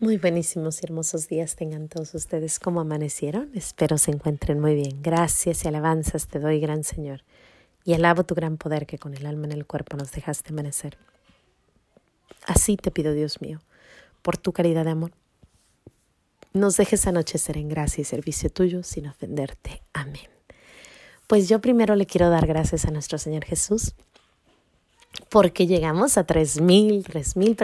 [0.00, 2.58] Muy buenísimos y hermosos días tengan todos ustedes.
[2.58, 3.50] ¿Cómo amanecieron?
[3.54, 5.00] Espero se encuentren muy bien.
[5.02, 7.22] Gracias y alabanzas te doy, gran Señor.
[7.84, 10.98] Y alabo tu gran poder que con el alma en el cuerpo nos dejaste amanecer.
[12.44, 13.60] Así te pido, Dios mío,
[14.22, 15.12] por tu caridad de amor.
[16.52, 19.80] Nos dejes anochecer en gracia y servicio tuyo sin ofenderte.
[19.92, 20.28] Amén.
[21.28, 23.94] Pues yo primero le quiero dar gracias a nuestro Señor Jesús
[25.34, 27.56] porque llegamos a 3.000, 3.000,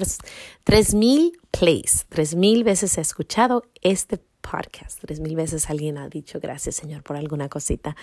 [0.64, 7.04] 3.000 plays, 3.000 veces he escuchado este podcast, 3.000 veces alguien ha dicho gracias Señor
[7.04, 7.94] por alguna cosita.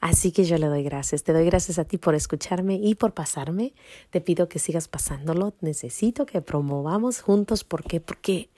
[0.00, 3.14] Así que yo le doy gracias, te doy gracias a ti por escucharme y por
[3.14, 3.74] pasarme.
[4.10, 8.00] Te pido que sigas pasándolo, necesito que promovamos juntos, ¿por qué?
[8.00, 8.48] Porque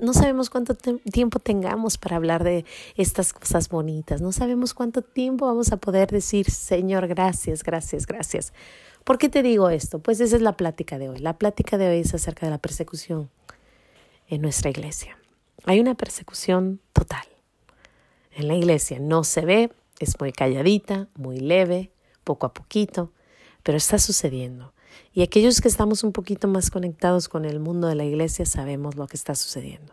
[0.00, 2.64] no, sabemos cuánto tiempo tengamos para hablar de
[2.96, 4.20] estas cosas bonitas.
[4.20, 8.52] No sabemos cuánto tiempo vamos a poder decir, Señor, gracias, gracias, gracias.
[9.10, 9.98] ¿Por qué te digo esto?
[9.98, 11.18] Pues esa es la plática de hoy.
[11.18, 13.28] La plática de hoy es acerca de la persecución
[14.28, 15.18] en nuestra iglesia.
[15.64, 17.24] Hay una persecución total
[18.30, 19.00] en la iglesia.
[19.00, 21.90] No se ve, es muy calladita, muy leve,
[22.22, 23.10] poco a poquito,
[23.64, 24.74] pero está sucediendo.
[25.12, 28.94] Y aquellos que estamos un poquito más conectados con el mundo de la iglesia sabemos
[28.94, 29.92] lo que está sucediendo.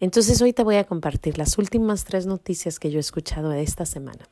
[0.00, 3.62] Entonces hoy te voy a compartir las últimas tres noticias que yo he escuchado de
[3.62, 4.28] esta semana.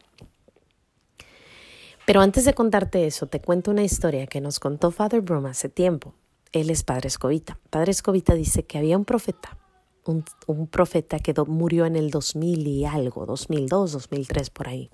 [2.06, 5.68] Pero antes de contarte eso, te cuento una historia que nos contó Father Broom hace
[5.68, 6.14] tiempo.
[6.52, 7.58] Él es Padre Escobita.
[7.68, 9.58] Padre Escobita dice que había un profeta,
[10.04, 10.24] un,
[10.68, 14.88] profeta que murió en el 2000 y algo, 2002, 2003 por ahí.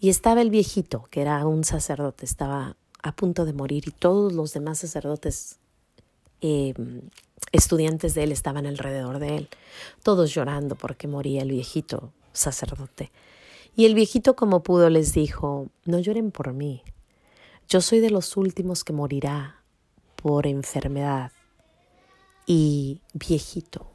[0.00, 4.32] Y estaba el viejito, que era un sacerdote, estaba a punto de morir y todos
[4.32, 5.60] los demás sacerdotes
[6.40, 6.74] eh,
[7.52, 9.48] estudiantes de él estaban alrededor de él,
[10.02, 13.12] todos llorando porque moría el viejito sacerdote.
[13.76, 16.82] Y el viejito como pudo les dijo, no lloren por mí,
[17.68, 19.62] yo soy de los últimos que morirá
[20.16, 21.30] por enfermedad
[22.46, 23.86] y viejito,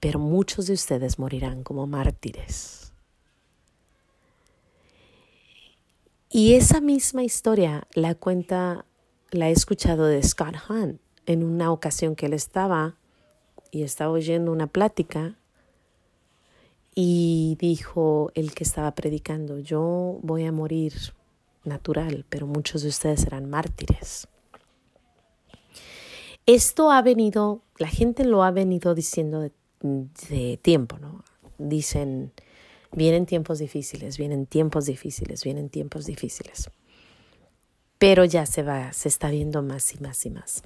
[0.00, 2.92] pero muchos de ustedes morirán como mártires.
[6.28, 8.86] Y esa misma historia la cuenta,
[9.30, 12.96] la he escuchado de Scott Hunt en una ocasión que él estaba
[13.70, 15.36] y estaba oyendo una plática
[16.94, 20.94] y dijo el que estaba predicando, yo voy a morir
[21.64, 24.28] natural, pero muchos de ustedes serán mártires.
[26.46, 29.50] Esto ha venido, la gente lo ha venido diciendo
[29.80, 31.24] de, tiempo, ¿no?
[31.58, 32.32] Dicen,
[32.92, 36.70] vienen tiempos difíciles, vienen tiempos difíciles, vienen tiempos difíciles.
[37.98, 40.62] Pero ya se va, se está viendo más y más y más.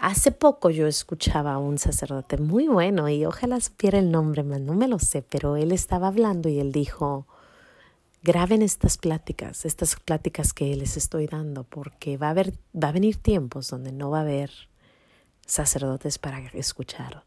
[0.00, 4.72] Hace poco yo escuchaba a un sacerdote muy bueno y ojalá supiera el nombre, no
[4.72, 7.26] me lo sé, pero él estaba hablando y él dijo,
[8.22, 12.92] graben estas pláticas, estas pláticas que les estoy dando, porque va a, haber, va a
[12.92, 14.50] venir tiempos donde no va a haber
[15.44, 17.22] sacerdotes para escuchar,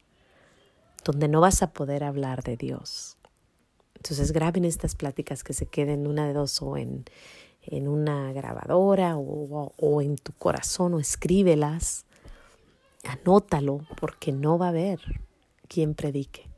[1.05, 3.17] donde no vas a poder hablar de Dios.
[3.97, 7.05] Entonces graben estas pláticas que se queden una de dos o en,
[7.61, 12.07] en una grabadora o, o en tu corazón o escríbelas
[13.03, 14.99] Anótalo porque no va a haber
[15.67, 16.49] quien predique.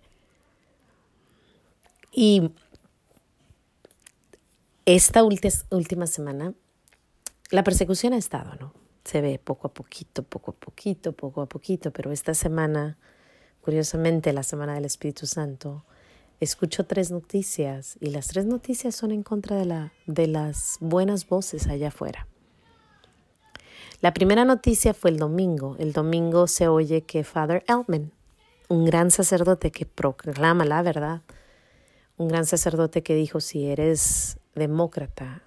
[2.12, 2.52] Y
[4.86, 6.54] esta última semana
[7.52, 8.74] la persecución ha estado, ¿no?
[9.04, 12.98] Se ve poco a poquito, poco a poquito, poco a poquito, pero esta semana,
[13.62, 15.86] curiosamente, la semana del Espíritu Santo,
[16.40, 21.28] escucho tres noticias y las tres noticias son en contra de, la, de las buenas
[21.28, 22.28] voces allá afuera.
[24.02, 25.76] La primera noticia fue el domingo.
[25.80, 28.12] El domingo se oye que Father Elman,
[28.68, 31.22] un gran sacerdote que proclama la verdad,
[32.18, 35.44] un gran sacerdote que dijo, si eres demócrata,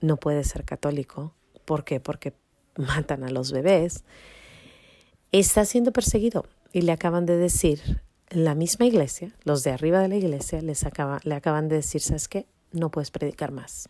[0.00, 1.34] no puedes ser católico.
[1.64, 2.00] ¿Por qué?
[2.00, 2.34] Porque
[2.76, 4.04] matan a los bebés.
[5.32, 10.08] Está siendo perseguido y le acaban de decir, la misma iglesia, los de arriba de
[10.08, 10.84] la iglesia, les
[11.24, 12.46] le acaban de decir, ¿sabes qué?
[12.72, 13.88] No puedes predicar más.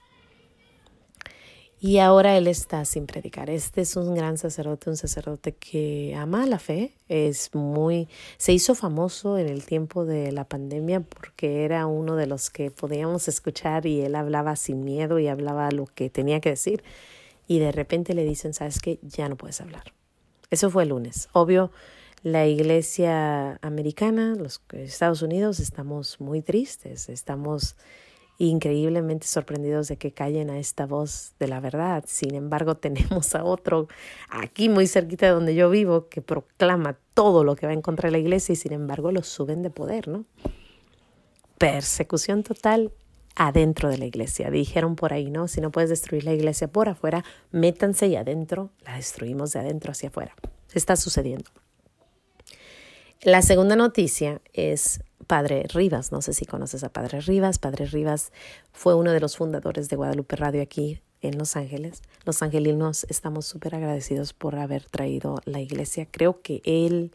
[1.86, 3.50] Y ahora él está sin predicar.
[3.50, 6.92] Este es un gran sacerdote, un sacerdote que ama la fe.
[7.10, 8.08] Es muy,
[8.38, 12.70] se hizo famoso en el tiempo de la pandemia porque era uno de los que
[12.70, 16.82] podíamos escuchar y él hablaba sin miedo y hablaba lo que tenía que decir.
[17.48, 19.92] Y de repente le dicen, sabes qué, ya no puedes hablar.
[20.48, 21.28] Eso fue el lunes.
[21.32, 21.70] Obvio,
[22.22, 27.76] la iglesia americana, los Estados Unidos, estamos muy tristes, estamos
[28.38, 32.04] increíblemente sorprendidos de que callen a esta voz de la verdad.
[32.06, 33.88] Sin embargo, tenemos a otro
[34.28, 38.08] aquí muy cerquita de donde yo vivo que proclama todo lo que va en contra
[38.08, 40.24] de la iglesia y sin embargo lo suben de poder, ¿no?
[41.58, 42.92] Persecución total
[43.36, 44.50] adentro de la iglesia.
[44.50, 45.48] Dijeron por ahí, ¿no?
[45.48, 49.92] Si no puedes destruir la iglesia por afuera, métanse y adentro la destruimos de adentro
[49.92, 50.34] hacia afuera.
[50.72, 51.50] Está sucediendo.
[53.22, 56.12] La segunda noticia es Padre Rivas.
[56.12, 57.58] No sé si conoces a Padre Rivas.
[57.58, 58.32] Padre Rivas
[58.72, 62.02] fue uno de los fundadores de Guadalupe Radio aquí en Los Ángeles.
[62.24, 66.06] Los angelinos estamos súper agradecidos por haber traído la iglesia.
[66.10, 67.12] Creo que él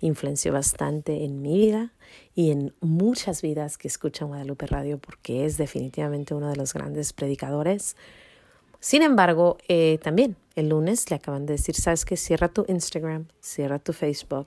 [0.00, 1.92] influenció bastante en mi vida
[2.34, 7.12] y en muchas vidas que escuchan Guadalupe Radio porque es definitivamente uno de los grandes
[7.12, 7.96] predicadores.
[8.80, 13.26] Sin embargo, eh, también el lunes le acaban de decir, sabes que cierra tu Instagram,
[13.40, 14.46] cierra tu Facebook,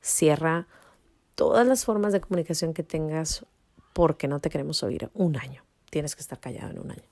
[0.00, 0.68] cierra
[1.34, 3.46] todas las formas de comunicación que tengas
[3.92, 5.62] porque no te queremos oír un año.
[5.90, 7.02] Tienes que estar callado en un año.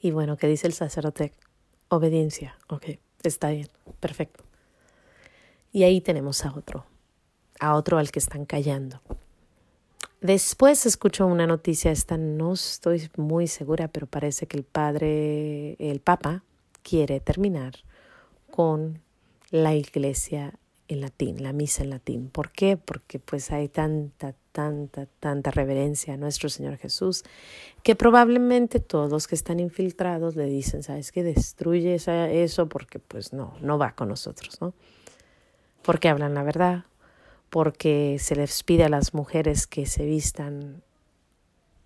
[0.00, 1.32] Y bueno, ¿qué dice el sacerdote?
[1.88, 2.56] Obediencia.
[2.68, 2.86] Ok,
[3.22, 3.68] está bien,
[4.00, 4.44] perfecto.
[5.72, 6.86] Y ahí tenemos a otro,
[7.58, 9.00] a otro al que están callando.
[10.20, 16.00] Después escucho una noticia, esta no estoy muy segura, pero parece que el padre, el
[16.00, 16.44] papa,
[16.82, 17.74] quiere terminar
[18.50, 19.02] con
[19.50, 20.54] la iglesia
[20.88, 22.28] en latín, la misa en latín.
[22.28, 22.76] ¿Por qué?
[22.76, 27.24] Porque pues hay tanta, tanta, tanta reverencia a nuestro Señor Jesús
[27.82, 31.22] que probablemente todos los que están infiltrados le dicen, ¿sabes qué?
[31.22, 34.74] Destruye eso porque pues no, no va con nosotros, ¿no?
[35.84, 36.84] porque hablan la verdad,
[37.50, 40.82] porque se les pide a las mujeres que se vistan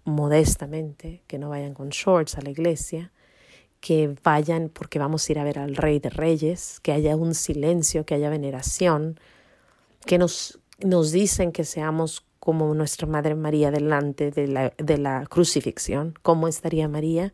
[0.04, 3.12] modestamente, que no vayan con shorts a la iglesia,
[3.80, 7.34] que vayan porque vamos a ir a ver al Rey de Reyes, que haya un
[7.34, 9.18] silencio, que haya veneración,
[10.04, 15.26] que nos, nos dicen que seamos como nuestra Madre María delante de la, de la
[15.26, 16.14] crucifixión.
[16.22, 17.32] ¿Cómo estaría María?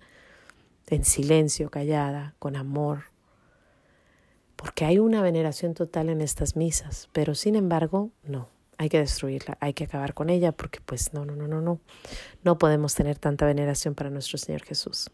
[0.89, 3.05] En silencio, callada, con amor,
[4.57, 9.57] porque hay una veneración total en estas misas, pero sin embargo, no, hay que destruirla,
[9.61, 11.81] hay que acabar con ella, porque pues no, no, no, no, no,
[12.43, 15.11] no podemos tener tanta veneración para nuestro Señor Jesús.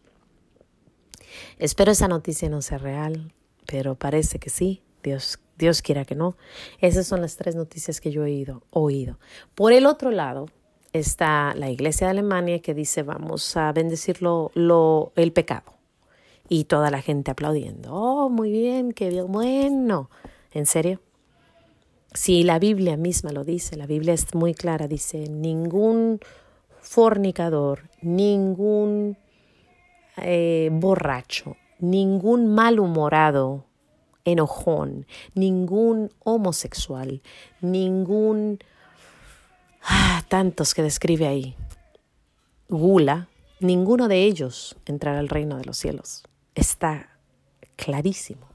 [1.59, 3.33] Espero esa noticia no sea real,
[3.65, 6.35] pero parece que sí, Dios, Dios quiera que no.
[6.79, 8.63] Esas son las tres noticias que yo he oído.
[8.71, 9.19] oído.
[9.55, 10.47] Por el otro lado,
[10.93, 14.51] está la iglesia de Alemania que dice vamos a bendecir lo,
[15.15, 15.73] el pecado
[16.49, 17.93] y toda la gente aplaudiendo.
[17.93, 20.09] Oh, muy bien, qué bien, bueno.
[20.51, 20.99] ¿En serio?
[22.13, 26.19] Si la Biblia misma lo dice, la Biblia es muy clara, dice, ningún
[26.81, 29.17] fornicador, ningún
[30.17, 33.65] eh, borracho, ningún malhumorado,
[34.25, 37.21] enojón, ningún homosexual,
[37.61, 38.59] ningún...
[39.83, 41.55] Ah, tantos que describe ahí.
[42.69, 43.29] Gula,
[43.59, 46.23] ninguno de ellos entrará al reino de los cielos
[46.55, 47.09] está
[47.75, 48.47] clarísimo.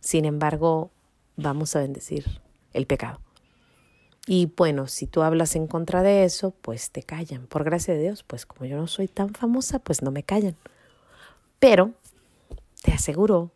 [0.00, 0.90] Sin embargo,
[1.36, 2.40] vamos a bendecir
[2.72, 3.20] el pecado.
[4.26, 7.46] Y bueno, si tú hablas en contra de eso, pues te callan.
[7.46, 10.56] Por gracia de Dios, pues como yo no soy tan famosa, pues no me callan.
[11.60, 11.92] Pero
[12.82, 13.52] te aseguro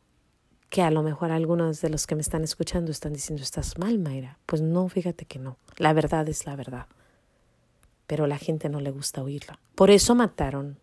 [0.68, 3.98] que a lo mejor algunos de los que me están escuchando están diciendo, estás mal,
[3.98, 4.38] Mayra.
[4.46, 5.56] Pues no, fíjate que no.
[5.76, 6.86] La verdad es la verdad.
[8.06, 9.58] Pero la gente no le gusta oírla.
[9.74, 10.78] Por eso mataron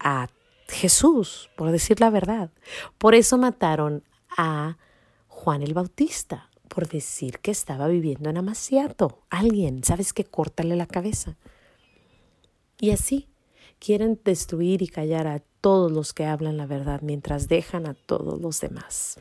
[0.00, 0.28] a
[0.66, 2.50] Jesús, por decir la verdad.
[2.98, 4.02] Por eso mataron
[4.36, 4.76] a
[5.28, 9.22] Juan el Bautista, por decir que estaba viviendo en Amaciato.
[9.30, 10.24] Alguien, ¿sabes qué?
[10.24, 11.36] Córtale la cabeza.
[12.80, 13.28] Y así
[13.78, 18.38] quieren destruir y callar a todos los que hablan la verdad mientras dejan a todos
[18.38, 19.18] los demás.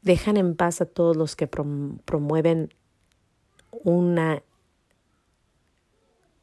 [0.00, 2.72] Dejan en paz a todos los que promueven
[3.72, 4.42] una,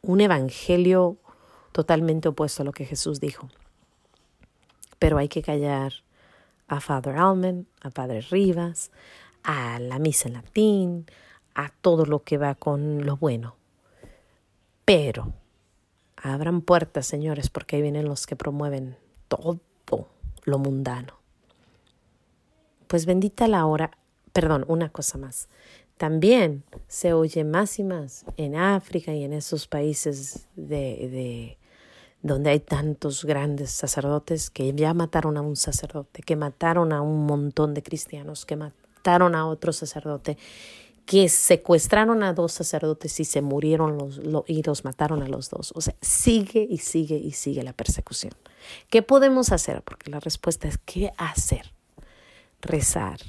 [0.03, 1.17] un evangelio
[1.71, 3.49] totalmente opuesto a lo que Jesús dijo.
[4.99, 5.93] Pero hay que callar
[6.67, 8.91] a Father Alman, a Padre Rivas,
[9.41, 11.05] a la misa en latín,
[11.55, 13.55] a todo lo que va con lo bueno.
[14.85, 15.33] Pero
[16.23, 18.95] abran puertas, señores, porque ahí vienen los que promueven
[19.27, 19.59] todo
[20.45, 21.19] lo mundano.
[22.87, 23.91] Pues bendita la hora,
[24.31, 25.49] perdón, una cosa más.
[25.97, 31.57] También se oye más y más en África y en esos países de,
[32.21, 37.25] donde hay tantos grandes sacerdotes que ya mataron a un sacerdote, que mataron a un
[37.25, 40.37] montón de cristianos, que mataron a otro sacerdote,
[41.05, 45.73] que secuestraron a dos sacerdotes y se murieron los, y los mataron a los dos.
[45.75, 48.33] O sea, sigue y sigue y sigue la persecución.
[48.89, 49.81] ¿Qué podemos hacer?
[49.83, 51.73] Porque la respuesta es ¿qué hacer?
[52.61, 53.19] Rezar,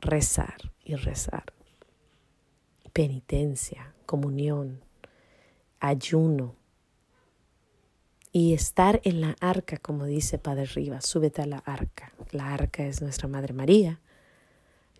[0.00, 1.44] rezar y rezar.
[2.92, 4.84] Penitencia, comunión,
[5.80, 6.54] ayuno,
[8.32, 12.12] y estar en la arca, como dice Padre Rivas, súbete a la arca.
[12.30, 14.00] La arca es nuestra Madre María,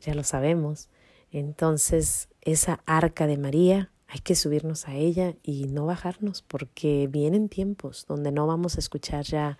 [0.03, 0.91] ya lo sabemos.
[1.33, 7.49] Entonces, esa arca de María, hay que subirnos a ella y no bajarnos, porque vienen
[7.49, 9.59] tiempos donde no vamos a escuchar ya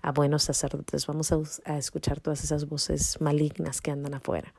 [0.00, 4.54] a buenos sacerdotes, vamos a, escuchar todas esas voces malignas que andan afuera.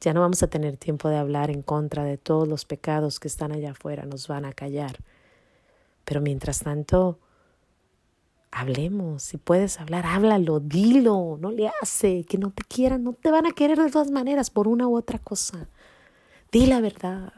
[0.00, 3.26] Ya no vamos a tener tiempo de hablar en contra de todos los pecados que
[3.26, 4.98] están allá afuera, nos van a callar.
[6.04, 7.18] Pero mientras tanto,
[8.50, 13.30] hablemos, si puedes hablar, háblalo, dilo, no le hace, que no te quieran, no te
[13.30, 15.68] van a querer de todas maneras por una u otra cosa.
[16.50, 17.32] Di la verdad,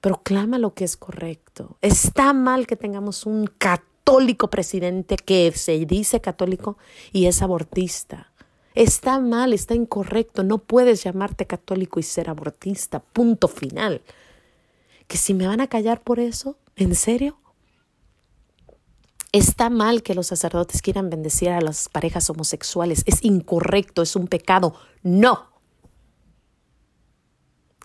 [0.00, 1.76] proclama lo que es correcto.
[1.82, 6.78] Está mal que tengamos un católico presidente que se dice católico
[7.12, 8.32] y es abortista.
[8.74, 14.02] Está mal, está incorrecto, no puedes llamarte católico y ser abortista, punto final.
[15.06, 17.38] Que si me van a callar por eso, ¿en serio?
[19.32, 23.02] Está mal que los sacerdotes quieran bendecir a las parejas homosexuales.
[23.06, 24.74] Es incorrecto, es un pecado.
[25.02, 25.48] No.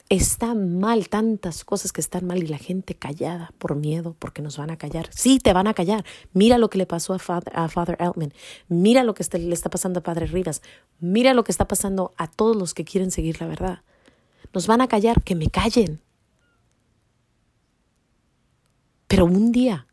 [0.07, 4.57] Está mal tantas cosas que están mal y la gente callada por miedo porque nos
[4.57, 5.09] van a callar.
[5.12, 6.05] Sí, te van a callar.
[6.33, 8.33] Mira lo que le pasó a Father, a Altman.
[8.69, 10.62] Mira lo que le está pasando a Padre Rivas.
[11.00, 13.81] Mira lo que está pasando a todos los que quieren seguir la verdad.
[14.53, 16.00] Nos van a callar, que me callen.
[19.07, 19.88] Pero un día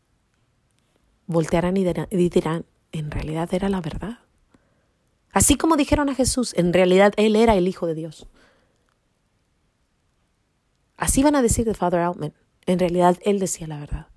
[1.31, 1.83] voltearán y
[2.29, 4.19] dirán, en realidad era la verdad.
[5.31, 8.27] Así como dijeron a Jesús, en realidad Él era el Hijo de Dios.
[10.97, 12.33] Así van a decir de Father Altman,
[12.65, 14.07] en realidad Él decía la verdad.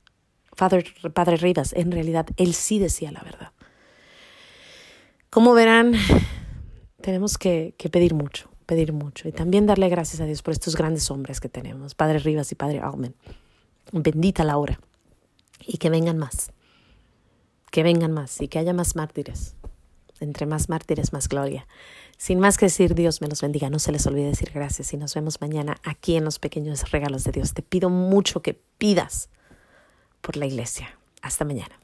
[0.56, 3.52] Father, Padre Rivas, en realidad Él sí decía la verdad.
[5.30, 5.94] Como verán,
[7.00, 11.10] tenemos que, pedir mucho, pedir mucho y también darle gracias a Dios por estos grandes
[11.10, 13.14] hombres que tenemos, Padre Rivas y Padre Altman.
[13.92, 14.78] Bendita la hora
[15.66, 16.53] y que vengan más
[17.74, 19.56] que vengan más y que haya más mártires.
[20.20, 21.66] Entre más mártires, más gloria.
[22.16, 23.68] Sin más que decir, Dios me los bendiga.
[23.68, 27.24] No se les olvide decir gracias y nos vemos mañana aquí en los pequeños regalos
[27.24, 27.52] de Dios.
[27.52, 29.28] Te pido mucho que pidas
[30.20, 30.96] por la iglesia.
[31.20, 31.83] Hasta mañana.